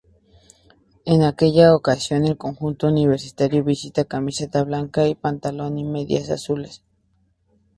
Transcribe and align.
En 1.05 1.21
aquella 1.21 1.75
ocasión, 1.75 2.25
el 2.25 2.35
conjunto 2.35 2.87
universitario 2.87 3.63
vistió 3.63 4.07
camiseta 4.07 4.63
blanca 4.63 5.07
y 5.07 5.13
pantalón 5.13 5.77
y 5.77 5.83
medias 5.83 6.31
azules. 6.31 6.81